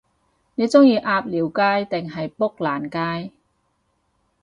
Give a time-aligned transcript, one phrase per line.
[0.55, 2.89] 你鍾意鴨寮街定係砵蘭
[3.25, 3.31] 街？